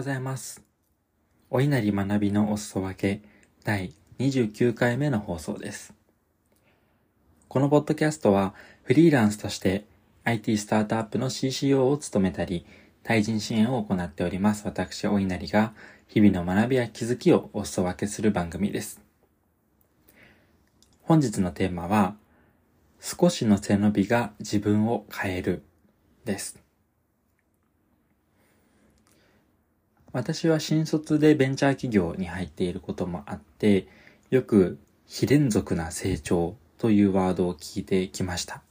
[0.00, 0.62] ございます。
[1.50, 3.20] お稲荷学びのお裾分け
[3.64, 5.92] 第29回目の放送です。
[7.48, 8.54] このポッドキャストは
[8.84, 9.84] フリーランスとして
[10.24, 12.64] IT スタートアップの CCO を務めたり、
[13.02, 15.74] 対人支援を行っております私お稲荷が
[16.08, 19.02] 日々の学びや気づきをお裾分けする番組です。
[21.02, 22.14] 本日のテーマは
[23.00, 25.62] 少しの背伸びが自分を変える
[26.24, 26.69] です。
[30.12, 33.86] 私は新卒でベンチャー企業に入っていることもあって、
[34.30, 38.62] よく非連続な成長というワードを聞いてきました。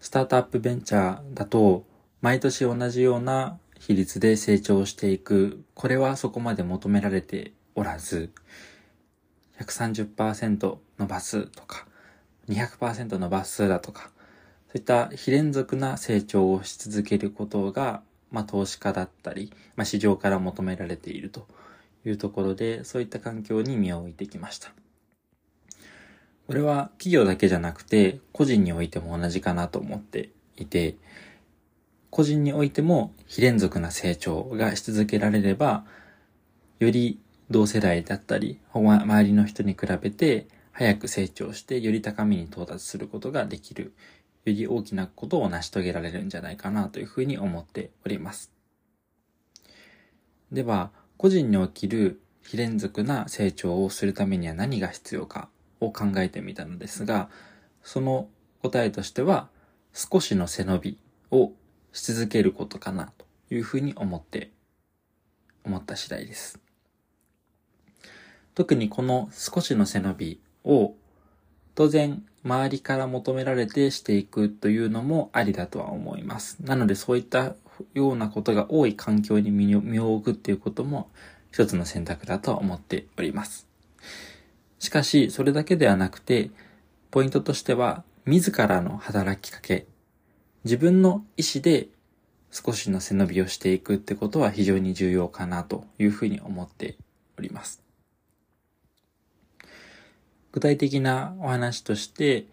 [0.00, 1.86] スタートアップベンチャーだと、
[2.20, 8.30] 毎年同じような比率で成長していく、これはそこまで求められておらず、
[9.58, 11.86] 130%伸ばすとか、
[12.48, 14.10] 200%伸ばすだとか、
[14.66, 21.46] そういった非連続な成長をし続けることがまあ、投資家だったり、まあ、市場から求められていると
[22.04, 24.72] いうところで、そういった環境に身を置いてきました。
[26.46, 30.96] これは企業だけじゃなくて、個人においても同じかなと思っていて、
[32.10, 35.84] 個人においても非連続な成長がし続けられれば、
[36.78, 37.20] より
[37.50, 43.92] 同世代だったり、周りの人に比べて早く成長してより高みに到達することができる
[44.44, 48.52] より大きなことを成し遂げられるんじゃないかなというふうに思っております。
[50.52, 55.48] では、個人に起きる非連続な成長をするためには何が必要か
[55.80, 57.28] を考えてみたのですが、
[57.82, 58.28] その
[58.62, 59.48] 答えとしては、
[59.92, 60.98] 少しの背伸び
[61.30, 61.52] を
[61.92, 64.50] し続けることかなというふうに思って、
[65.64, 66.60] 思った次第です。
[68.54, 70.94] 特にこの少しの背伸びを
[71.78, 76.58] 当然、周りから求められてしていくというのもありだとは思います。
[76.60, 77.54] なのでそういった
[77.94, 81.08] ようなことが多い環境に身を置くっていうことも
[81.52, 83.68] 一つの選択だと思っております。
[84.80, 86.50] しかし、それだけではなくて、
[87.12, 89.86] ポイントとしては、自らの働きかけ、
[90.64, 91.86] 自分の意思で
[92.50, 96.96] 少しの背伸びをしていくってことは非常に重要かなというふうに思って
[97.38, 97.87] おります。
[100.52, 102.46] 具体的なお話として、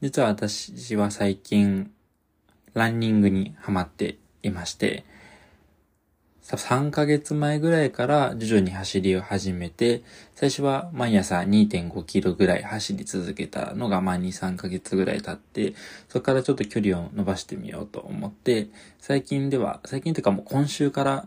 [0.00, 1.90] 実は私は最近、
[2.74, 5.04] ランニングにハマっていまして、
[6.42, 10.02] 3ヶ月前ぐらいから徐々に走りを始めて、
[10.34, 15.74] 最初は毎朝2.5キロぐらい走り続けたのが、まあ2、3ヶ月ぐらい経って、
[16.08, 18.68] そこからちょっと距離を伸ばしてみようと思って、
[18.98, 21.26] 最近では、最近というかもう今週から、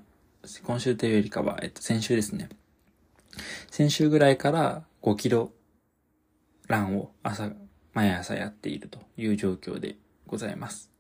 [0.64, 2.50] 今週というよりかは、えっと先週ですね。
[3.72, 5.52] 先週ぐらいから5キロ
[6.68, 7.52] ランを朝、
[7.94, 9.96] 毎朝やっているという状況で
[10.26, 10.92] ございます。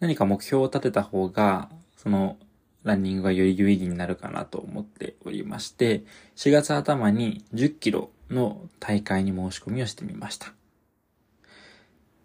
[0.00, 2.36] 何か目標を立てた方が、その
[2.84, 6.02] ランニングがより有意義になるかなと思っておりまして、
[6.36, 10.52] 4月頭に10キロの大会に申し込みをしてみました。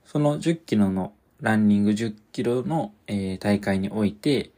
[0.05, 4.51] その10キロのランニング10キロの、えー、大会において、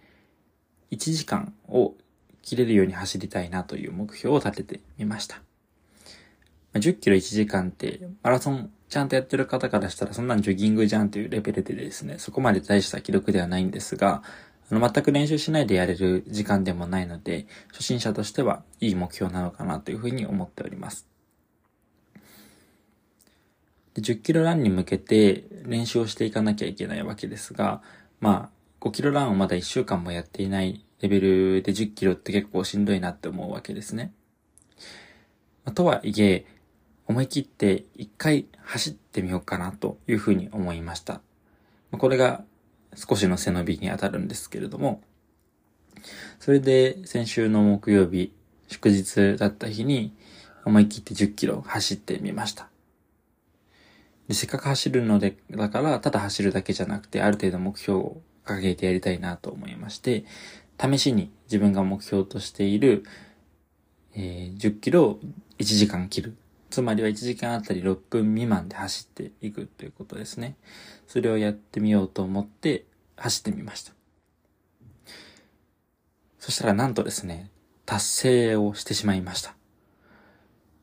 [0.91, 1.95] 1時間を
[2.41, 5.41] 切れるように走りたいなという目標を立ててみました。
[6.73, 14.23] 10キロ1時間って、マラソンちゃんとやってる方からしたらそんなんジョギングじゃんというレベルでですね、そこまで大した記録ではないんですが、
[14.71, 21.07] あの、全く練習しないでやれる時間でもないので、初心者としてはいい目標なのかなというふうに思っております。
[23.95, 27.81] 10キロランに向けて練習をしていかなきゃいけないわけですが、
[28.19, 34.13] まあ、5キロランをまだ1週間もやっていないレベルで10キロって結構しんどいなって思うわけですね。
[35.73, 36.45] とはいえ、
[37.09, 41.21] 思い切って一回走ってみようかなというふうに思いました。
[41.91, 42.43] これが
[42.95, 45.01] 少しの背伸びに当たるんですけれども、
[46.39, 48.31] それで先週の木曜日、
[48.67, 50.13] 祝日だった日に
[50.65, 52.69] 思い切って10キロ走ってみました。
[54.27, 60.25] でせっかく走るので、だからただ走るだけじゃなくてある程度目標を掲げてやりたいなと思いまして、
[60.79, 63.03] 試しに自分が目標としている、
[64.13, 65.19] えー、10キロを
[65.57, 66.37] 1時間切る
[66.69, 70.55] つまりは1時間あたり6分未満で走っていくということですね。
[71.07, 72.85] それをやってみようと思って
[73.15, 73.93] 走ってみました。
[76.37, 77.51] そしたらなんとですね、
[77.85, 79.55] 達成をしてしまいました。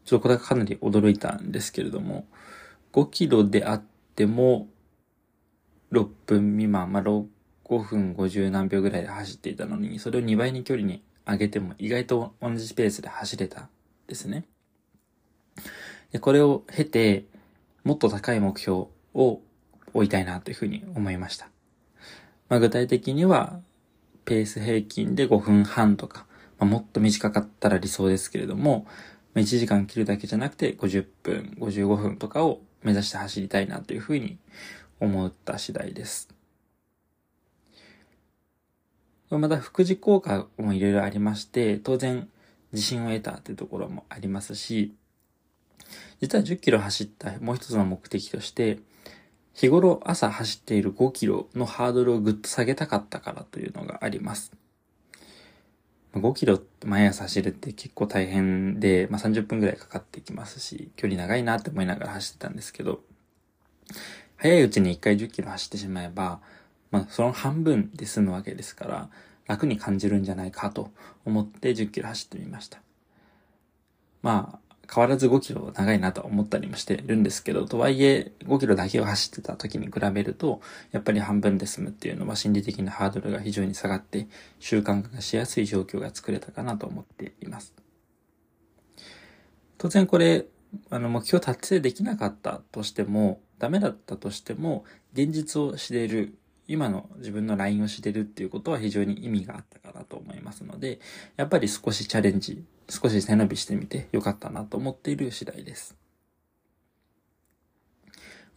[0.04, 2.26] ちょっとこれがかなり驚いたんですけれども、
[2.92, 3.82] 5キロであっ
[4.14, 4.68] ても、
[5.92, 7.26] 6分未満、まあ、5
[7.64, 13.68] 分50何秒ぐらいで走っていたのに、それを2倍に距離に上げても意外と同じペースで走れた
[14.06, 14.46] ですね。
[16.12, 17.24] で、これを経て、
[17.84, 19.40] もっと高い目標を
[19.94, 21.48] 置いたいなというふうに思いました。
[22.48, 23.60] まあ、具体的には、
[24.24, 26.26] ペース平均で5分半とか、
[26.58, 28.86] まあ、もっと短かったら理想ですけれども、
[29.34, 34.38] 1時間切るだけじゃなくて50分、55分とかを目指して走りたいなというふうに
[35.00, 36.28] 思った次第です。
[39.30, 42.28] また副次効果もいろいろありまして、当然
[42.72, 44.94] 自信を得たというところもありますし、
[46.20, 48.78] 実は10キロ走ったもう一つの目的として、
[49.54, 54.52] 日頃朝走っている5キロのハードルをぐっと下げたかったからというのがあります。
[56.12, 63.00] 5キロ毎朝走るって結構大変で、まあ、30分くらいかかってきますし、距離長いなって思いながら走ってたんですけど、
[64.36, 66.40] 早いうちに1回10キロ走ってしまえば、
[66.90, 69.08] まあ、その半分で済むわけですから、
[69.46, 70.90] 楽に感じるんじゃないかと
[71.24, 72.80] 思って10キロ走ってみました。
[74.22, 80.60] まあ、変わらず5キロ長いなと思ったりもしてるんですけど、とはいえ5キロだけを走ってた時に比べると、
[80.92, 84.28] やっぱり半分で済むっていうのは心理的なハードルが非常に下がって、
[84.60, 87.74] 習慣化がしやすい状況が作れたかなと思っています。
[89.78, 90.46] 当然これ、
[90.90, 101.00] あの、目標達成できなかったとしても、ダメだったとしても、現実を知れる今の自分のラインを知れるっていうことは非常に意味があったかなと思いますので、
[101.36, 105.96] やっぱり少しチャレンジ、少し背伸びしてみてよかったなと思っている次第です。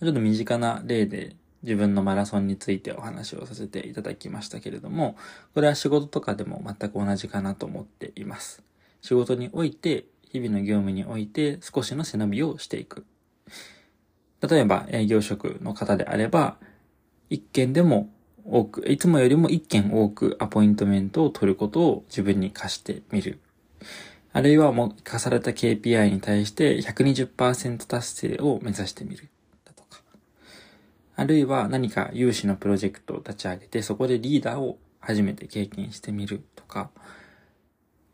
[0.02, 5.18] ちょっと身近な例で自分のマラソンについてお話をさせていただきましたけれども、
[5.54, 8.64] これは仕事とかでも全く同じかなと思っています。
[9.02, 13.06] 仕事において、日々の業務において少しの背伸びをしていく。
[14.42, 16.58] 例えば営業職の方であれば、
[17.30, 18.10] 一件でも
[18.46, 23.40] 多く、いつもよりも一件多くアポイントメントを取ることを自分に課してみる。
[24.32, 29.30] あるいはもう課された KPI に対して120%達成を目指してみる。
[29.66, 30.02] だとか。
[31.16, 36.90] あるいは何か有志のプロジェクトを立ち上げてそこでリーダーを初めて経験してみるとか、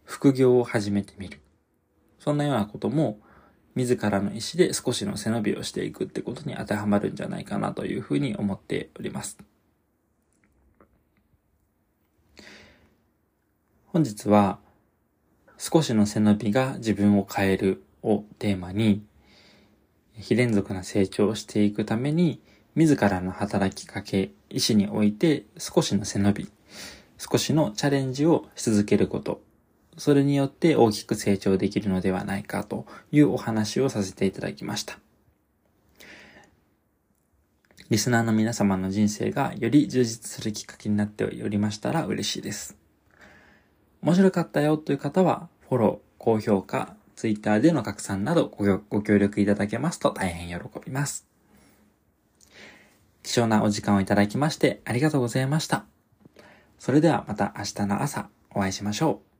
[0.03, 1.39] 副業を始めてみる。
[2.19, 3.19] そんなようなことも
[3.75, 9.37] 自らの意思で少しの背伸びをしていくってことに当てはまるんじゃないかなというふうに思っております。
[13.87, 14.59] 本日は
[15.57, 19.03] 少しの背伸びが自分を変えるをテーマに
[20.13, 22.41] 非連続な成長をしていくために
[22.75, 26.49] 自らの働きかけ、意思において少しの背伸び、
[27.17, 29.41] 少しのチャレンジをし続けること
[29.97, 34.99] それによって大きく成長できるのではないかというお話をさせていただきました。
[37.89, 42.77] リスナーの皆様の人生がより充実するきっかけになっておりましたら嬉しいです。
[44.01, 48.51] 面白かったよという方は、フォロー、高評価、ツイッターでの拡散など
[48.89, 51.27] ご協力いただけますと大変喜びます。
[53.23, 55.85] 貴重なお時間をいただきましてありがとうございました。
[56.77, 59.34] それではまた明日の朝お会いしましょう。